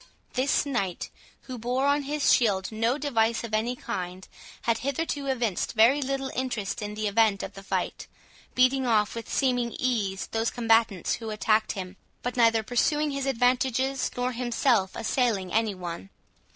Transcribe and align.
This 0.33 0.65
knight, 0.65 1.11
who 1.41 1.59
bore 1.59 1.85
on 1.85 2.01
his 2.01 2.33
shield 2.33 2.71
no 2.71 2.97
device 2.97 3.43
of 3.43 3.53
any 3.53 3.75
kind, 3.75 4.27
had 4.63 4.79
hitherto 4.79 5.27
evinced 5.27 5.73
very 5.73 6.01
little 6.01 6.31
interest 6.35 6.81
in 6.81 6.95
the 6.95 7.07
event 7.07 7.43
of 7.43 7.53
the 7.53 7.61
fight, 7.61 8.07
beating 8.55 8.87
off 8.87 9.13
with 9.13 9.31
seeming 9.31 9.75
ease 9.77 10.25
those 10.31 10.49
combatants 10.49 11.17
who 11.17 11.29
attacked 11.29 11.73
him, 11.73 11.97
but 12.23 12.35
neither 12.35 12.63
pursuing 12.63 13.11
his 13.11 13.27
advantages, 13.27 14.09
nor 14.17 14.31
himself 14.31 14.95
assailing 14.95 15.53
any 15.53 15.75
one. 15.75 16.09